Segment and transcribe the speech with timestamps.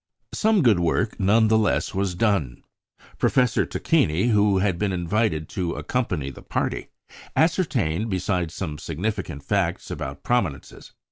[0.33, 2.63] Some good work, none the less, was done.
[3.19, 6.89] Professor Tacchini, who had been invited to accompany the party,
[7.35, 10.93] ascertained besides some significant facts about prominences.